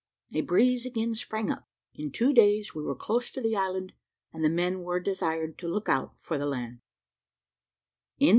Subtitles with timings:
[0.33, 1.69] A breeze again sprang up.
[1.93, 3.93] In two days we were close to the island,
[4.33, 6.79] and the men were desired to look out for the land.